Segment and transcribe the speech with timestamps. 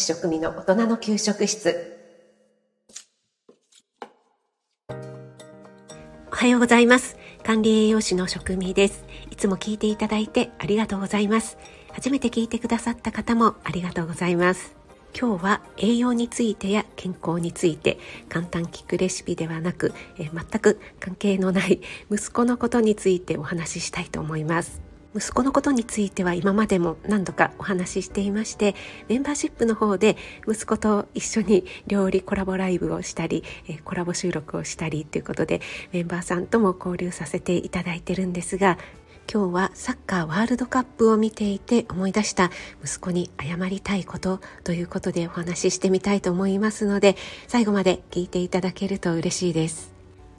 [0.00, 1.98] 室栄養士食味の大人の給食室。
[6.32, 7.18] おはようございます。
[7.44, 9.04] 管理栄養士の食味です。
[9.30, 11.58] いつも聞いていただいてありがとうございます。
[11.92, 14.74] 初めて聞いてくださった方もありがとうございます。
[15.18, 21.80] 今日は栄養についてや健康について簡単聞くレシピではなく、え全く関係のない
[22.10, 24.89] 息子のことについてお話ししたいと思います。
[25.14, 28.74] 息子のことについては今までも何度かお話ししていまして
[29.08, 30.16] メンバーシップの方で
[30.48, 33.42] 息子と一緒に料理コラボライブをしたり
[33.84, 35.60] コラボ収録をしたりということで
[35.92, 38.78] メンバーさんとも交流させていただいてるんですが
[39.32, 42.50] 今日はサッカーワールドカップを見ていて思い出した
[42.84, 49.89] 息子に謝りたいことということでお話ししてみたいと思いますので最後まで聞いていただけると嬉しいです。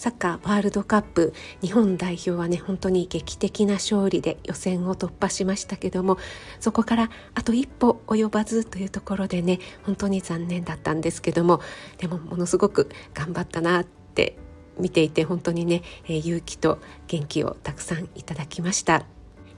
[0.00, 6.16] サッカーワールドカップ日本代表はね本当に劇的な勝利で予選を突破しましたけども
[6.58, 11.60] そこからあと一歩及ばずというところでね本当に残念だったんですけども
[11.98, 14.38] でもものすごく頑張ったなって
[14.78, 19.04] 見ていて本当にね、え勇気と元気をたくさんいただきました。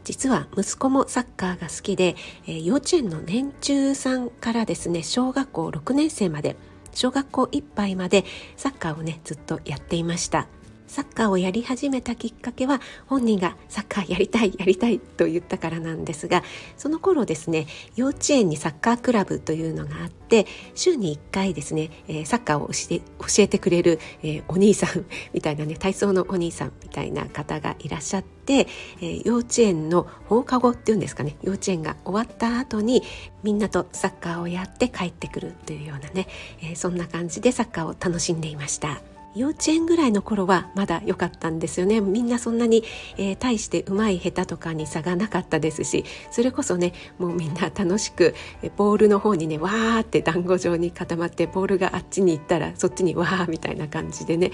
[0.03, 2.17] 実は息子もサッカーが好きで、
[2.49, 6.57] え幼稚園の年中さんからですね小学校6年生まで
[6.95, 8.25] 小学校いっぱいまで
[8.57, 10.49] サッカーをねずっとやっていました。
[10.93, 16.43] サッカーをやり始めたきっかけは本人がサッカーやりたいやりたいと言ったからなんですが
[16.77, 28.67] その頃ですね幼稚園にサッカークラブというのがあって週に1回ですね、え、サッカーを教え教えてくれる、え、お兄さんみたいなね体操のお兄さんみたいな方がいらっしゃって、
[29.01, 33.03] え、幼稚園の放課後っていうんですかね幼稚園が終わった後に
[33.43, 36.29] みんなとサッカーをやって帰ってくるというようなね、
[36.63, 39.12] えそんな感じでサッカーを楽しんでいました。
[39.35, 42.85] 幼稚園ぐらいの頃はまだ良かったんですよねみんなそんなに、
[43.17, 48.35] えー、大してうまい下手とかに差がなかったですしそれこそねもうみんな楽しく
[48.77, 54.53] ボールの方にねわーって団子状に固まってボールがあっちに行ったらそっちにわーみたいな感じでね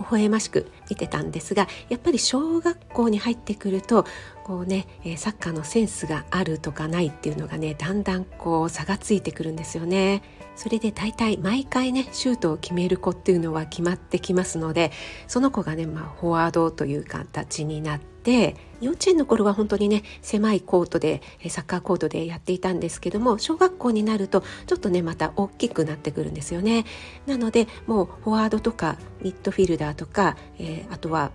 [0.00, 4.06] 微笑ましく見てたんですがやっぱり小学校に入ってくると
[4.44, 10.22] こうねサッカーのセンスがあるとかないっていうのがねだんだんこう差がついてくるんですよね。
[10.60, 14.92] それで大体毎回ねシュートを決める子っていうのは決まってきますので
[15.26, 26.84] その子がね、まあ、フォワードという形になって幼稚園の頃は本当にね狭いコートでサッカーコートでやっていたんですけども小学校になるとちょっとねまた大きくなってくるんですよね。
[27.24, 31.30] なのでもうフォワードとかミッドフィルダーとか、えー、あとは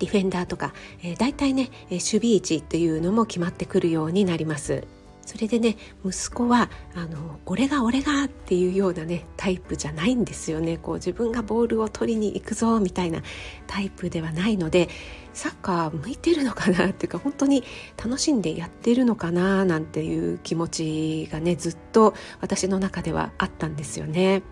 [0.00, 4.84] ディフェンダーとか、えー、大体ね守備位置っていうのも決まってくるようになります。
[5.26, 13.22] それでね息子はあの俺が俺がっていうようなねタイプじゃないんですよねこう自分がボールを取りに行くぞみたいな
[13.66, 14.88] タイプではないので
[15.34, 17.62] サッカー向いてるのかなっていうか本当に
[18.02, 24.42] 楽しんでやってるのかななんていう気持ちがねずっと私の中ではあったんですよね。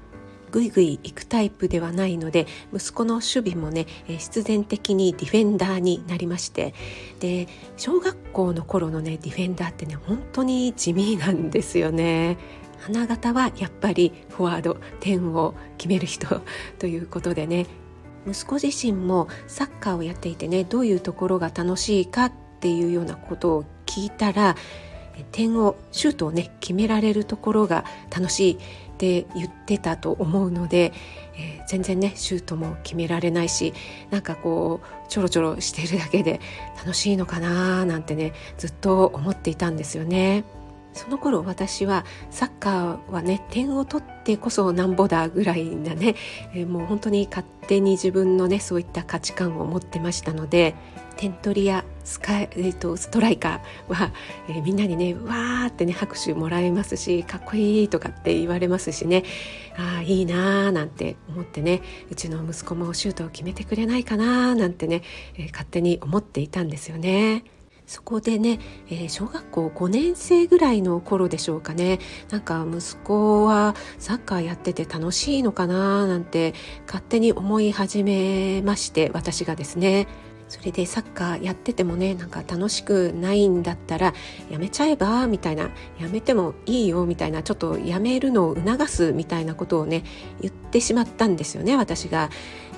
[0.55, 6.75] ぐいぐい行くタイプではないので息子の守備もね必然的にディフェンダーになりまして
[7.19, 12.39] で小学校の頃のねディフェンダーってね本当に地味なんですよね。
[12.79, 16.43] 花形はやっぱりフォワード点を決める人
[16.79, 17.67] ということでね
[18.29, 24.55] 息子自身もサッカーをやっていてねどういうところが楽しいかっていうようなことを聞いたら
[25.33, 27.85] 点をシュートをね決められるところが
[28.15, 28.59] 楽しい
[29.23, 30.93] って言ってたと思うので、
[31.37, 33.75] えー、全然ねシュートも決められないし
[34.11, 36.41] なんかこうちょろちょろしてるだけで
[36.79, 40.45] 楽しいのかななんてねずっと思っていたんですよね。
[40.95, 46.15] その頃私はサッカーはね点を取ってこそなんぼだぐらいなね、
[46.55, 50.77] えー、もう本当に勝手に自分のねそういった価値観を持ってましたので
[51.17, 54.13] 点取りやスカえーと、ストライカーは、
[54.49, 59.25] えー、みんなにねわーってね拍手もらえますしかっこいいとかって言われますしね。
[59.77, 65.03] ああいいなーなんて思ってねうちの息子もシュートを決めてくれないかななんてね、
[65.37, 67.45] えー、勝手に思っていたんですよね。
[67.87, 71.99] そこでね、えー、小学校5年生ぐらいの頃でしょうかね。
[72.31, 76.55] なんか息子はサッカーやってて楽しいのかななんて
[76.87, 80.07] 勝手に思い始めまして私がですね。
[80.49, 84.15] それでサッカーやっててもねなんか楽しくないんだったら
[84.51, 90.05] やめちゃえばみたいなやめてもいいよみたいなちょっとやめるのを促すみたいなことをね
[90.41, 92.31] 言ってしまったんですよね私が。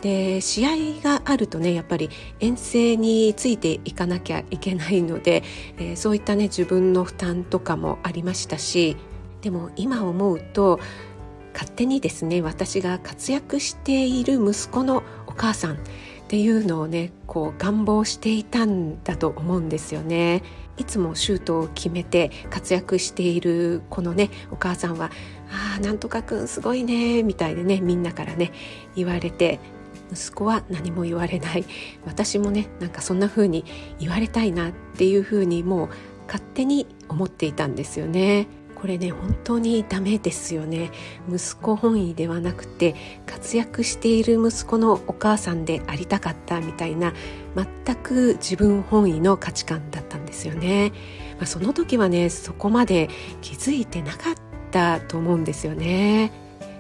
[0.03, 0.71] で試合
[1.03, 5.43] があるとねやっぱり遠征についていかなきゃいけないので、
[5.79, 8.97] えー、そういったね自分の負担とかもありましたし
[9.41, 10.79] でも今思うと
[11.55, 15.79] 勝手にですね私が活躍している息子のお母さん
[16.27, 20.43] っていうのをねこう願望していたんだと思うんですよね。
[20.77, 25.13] いつもシュートを決めて活躍しているこのねお母さんは
[25.49, 28.53] 「ああなんとかくんすごいね」みたいでねみんなからね
[28.97, 29.61] 言われて
[30.13, 31.65] 息子は何も言われない
[32.05, 33.65] 私もねなんかそんな風に
[34.01, 35.89] 言われたいなっていう風にもう
[36.27, 38.49] 勝手に思っていたんですよね。
[38.77, 40.91] これね本当にダメですよね。
[41.29, 42.95] 息子本位ではなくて
[43.27, 47.13] 活躍している息子のお母さんでありたかったみたいな
[47.85, 50.93] 全く自分本位の価値観だったんですよね、
[51.39, 53.09] まあ、その時はねそこまで
[53.41, 54.35] 気づいてなかっ
[54.71, 56.31] たと思うんですよね。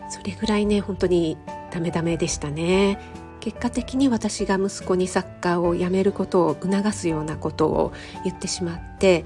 [0.08, 1.36] それぐらいね本当に
[1.72, 2.98] ダメダメでしたね。
[3.40, 7.92] 結果的に私が息子にサッカーをやめることを促すようなことを
[8.24, 9.24] 言ってしまって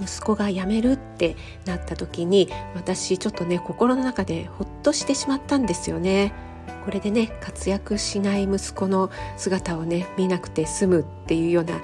[0.00, 6.32] 息子が辞めるってなった時に私ちょっとね心の中でほっとしてしまったんですよね。
[6.84, 11.80] これでね活躍しない息子の姿をね見なくて済むっていうような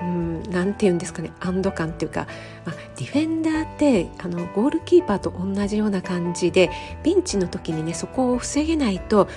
[0.00, 2.26] うんなんて言うんですかね安堵感っていうか、
[2.64, 6.70] まあ、ディフェンダーってあのゴールキーパーと同じような感じで
[7.02, 9.28] ピンチの時にねそこを防げないと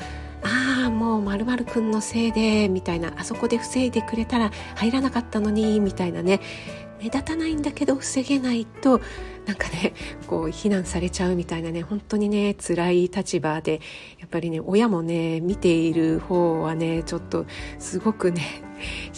[0.42, 6.40] ああもうまるくんのせいでみたいなあそこで防いでくれたら入らなかったのにみたいなね
[7.00, 9.02] 目立たないんだけど防げないと
[9.46, 9.94] なんかね
[10.28, 13.82] こう非難されちゃうみたいなね本当にね辛い立場で
[14.20, 17.46] やっぱりね親もね見ている方はねちょっと
[17.80, 18.62] すごくね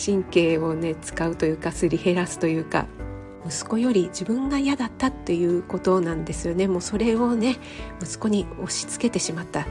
[0.04, 2.88] 神経をね使うというかすり減らすというか
[3.46, 6.68] 息子より自分が嫌だったっていうことなんですよね。
[6.68, 7.58] もうそれをね
[8.02, 9.66] 息子に押し付けてしまったっ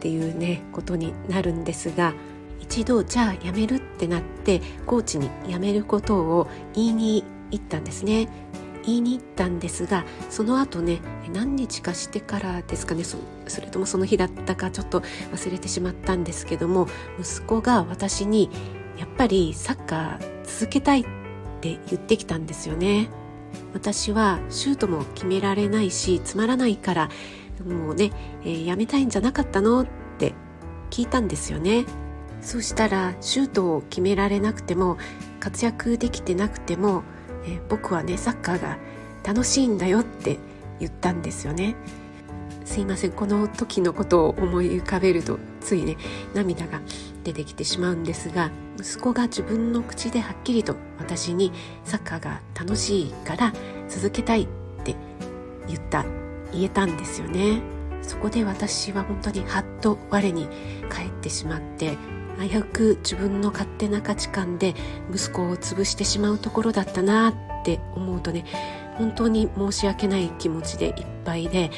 [0.00, 2.14] ていうねことになるんですが
[2.58, 8.28] 一度じゃあ辞めるってなってコーチに辞めることを言いに行ったんですね。
[8.84, 11.00] 言いに行ったんですがその後ね
[11.32, 13.16] 何日かしてからですかねそ
[13.60, 15.02] れともその日だったかちょっと
[15.32, 16.88] 忘れてしまったんですけども
[17.20, 18.50] 息子が私に
[18.98, 21.04] やっぱりサッカー続けたいっ
[21.60, 23.08] て言ってきたんですよね。
[23.72, 27.10] 私はシュートも決められないしつまらないから
[27.64, 28.10] もうね、
[28.42, 29.82] えー、やめたいんじゃなかったの？
[29.82, 29.86] っ
[30.18, 30.34] て
[30.90, 31.84] 聞いたんですよね。
[32.40, 34.98] そしたらシュートを決められなくても
[35.38, 37.04] 活躍できてなくても
[37.46, 38.78] え僕はねサッカーが
[39.24, 40.38] 楽しいんだよって
[40.80, 41.76] 言ったんですよね。
[42.64, 45.96] すいませんこの時のことを思い浮かべるとついね
[46.32, 46.80] 涙が
[47.24, 51.52] 出てきてしまうんですが息子が自分の口ではっきりと私に
[51.84, 53.52] サッカーが楽しいから
[53.88, 54.46] 続けたいっ
[54.84, 54.96] て
[55.66, 56.04] 言った
[56.52, 57.62] 言えたんですよね。
[58.02, 60.48] そこで私は本当にハッと我に
[60.88, 61.96] 返ってしまって
[62.48, 64.74] 危うく自分の勝手な価値観で
[65.12, 67.34] 息子を潰してしまうところだったなっ
[67.64, 68.44] て思うとね
[68.96, 71.70] 本当に申し訳ない気持ちでいっぱいで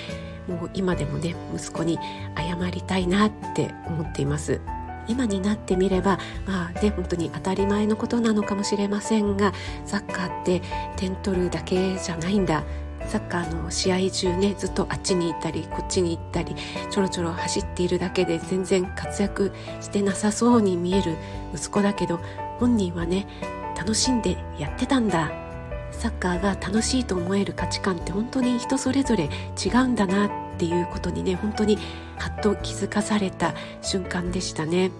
[0.49, 1.99] もう今でもね息子に
[2.37, 4.61] 謝りたいなって思っています。
[5.07, 9.53] 今になってみればまあね本当に当たり前のことなのかもしれませんが
[9.85, 10.63] サッカーって
[10.97, 12.65] 点取るだけじゃないんだ。
[13.07, 16.55] サッカーの試合中ねずっとあっちに行ったりこっちに行ったり
[16.91, 21.17] ちょろちょろ走っているだけで全然活躍してなさそうに見える
[21.55, 22.21] 息子だけど
[22.59, 23.27] 本人はね
[23.77, 25.33] 楽しんでやってたんだ
[25.91, 29.29] サッカーが楽しいと思える価値観って本当に人それぞれ
[29.65, 31.79] 違うんだなっていうことにね本当に
[32.19, 34.91] はっと気づかされた瞬間でしたね。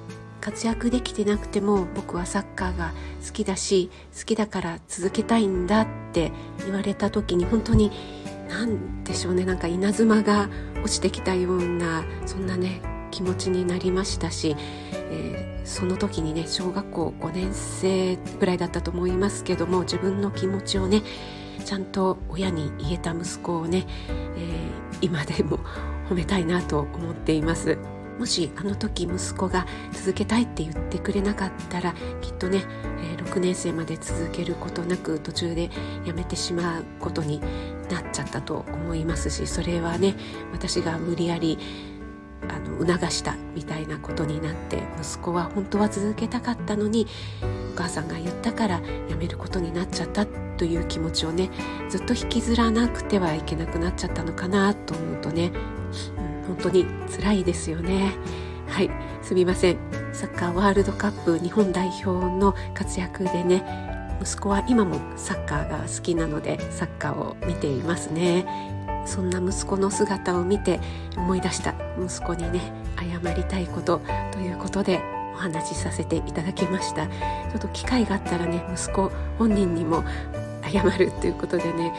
[0.45, 2.93] 活躍できてなくても僕はサッカーが
[3.27, 6.33] 好きだし好きだから続けたいんだって
[6.67, 7.91] 言われた時に本当に
[8.51, 10.51] 何でしょうねなんか稲妻が
[10.85, 14.55] 落ちてきたようなそんなね気持ちになりましたし、
[14.93, 21.03] えー、その時にね小学校5年生ぐらいだったと思いますけども自分の気持ちをね
[21.65, 23.87] ちゃんと親に言えた息子をね、
[24.37, 25.61] えー、今でも
[26.11, 27.79] 褒めたいなと思っています。
[28.19, 32.65] もしあの時息子が続けたいって言ってくれなかったらきっとね、
[33.01, 35.71] えー、6年生まで続けることなく途中で
[36.05, 37.41] やめてしまうことに
[37.91, 40.15] なっちゃったと思いますしそれはね
[40.53, 41.59] 私が無理やり
[42.49, 47.07] あの促したみたいなことになって息子は本当は続けたかったのに
[47.73, 51.51] お母さんが言ったからやめることになっちゃったという気持ちをね
[51.89, 55.53] ずっと引きずらなくてはいけなくなっちゃったのかなと思うとね、
[56.47, 56.87] 本当に
[57.17, 58.15] 辛いですよね。
[58.69, 58.91] はい。
[59.23, 59.79] すみません。
[60.13, 62.07] サッカーワールドカップ日本代表
[62.39, 63.65] の活躍でね
[64.21, 68.47] 息子は今もサッカーが好きなのでサッカーを見ていますね。
[69.07, 70.81] そんな息子の姿を見て
[71.17, 74.01] 思い出した息子にね謝りたいこと
[74.33, 75.01] ということで
[75.35, 77.07] お話しさせていただきました。
[77.07, 80.05] ちょっと機会があったらね息子本人にも
[80.63, 81.93] 謝るということでね、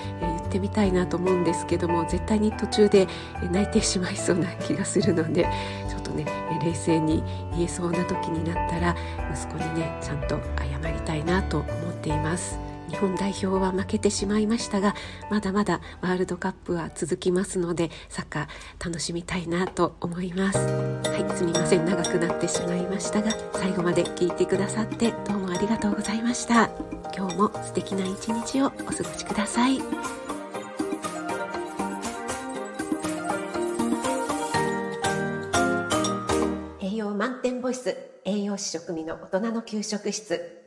[0.56, 3.08] てみたいなと思うんですけども絶対に途中で
[3.52, 5.48] 泣いてしまいそうな気がするので
[5.90, 6.26] ちょっとね
[6.64, 8.96] 冷静に言えそうな時になったら
[9.34, 12.60] 息子にねちゃんと謝りたいなと思っています。
[12.88, 14.94] 日本代表は負けてしまいましたが
[15.30, 20.60] まだまだワールドカップは続きますのでサッカー楽しみたいなと思います。
[20.60, 21.86] はいすみません。
[21.86, 26.70] 長くなってしまいましたが最後まで聞いてくださってどうもありがとうございました。
[27.18, 30.25] 今日も素敵な一日をお過ごしください。
[37.66, 40.65] ボイス栄養士食味の大人の給食室。